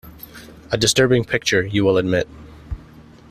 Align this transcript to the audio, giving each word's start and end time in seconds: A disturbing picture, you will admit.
A 0.71 0.79
disturbing 0.79 1.23
picture, 1.23 1.61
you 1.61 1.83
will 1.85 1.99
admit. 1.99 2.27